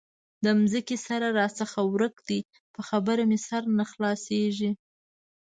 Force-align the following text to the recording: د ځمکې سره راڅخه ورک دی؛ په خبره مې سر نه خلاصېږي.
د 0.43 0.45
ځمکې 0.71 0.97
سره 1.07 1.27
راڅخه 1.39 1.81
ورک 1.93 2.15
دی؛ 2.27 2.39
په 2.73 2.81
خبره 2.89 3.23
مې 3.29 3.39
سر 3.47 3.63
نه 3.77 3.85
خلاصېږي. 3.91 4.71